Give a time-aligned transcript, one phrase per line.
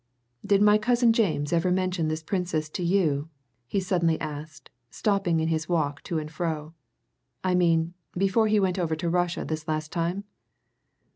[0.43, 3.29] "Did my cousin James ever mention this Princess to you?"
[3.67, 6.73] he suddenly asked, stopping in his walk to and fro.
[7.43, 10.23] "I mean before he went over to Russia this last time?"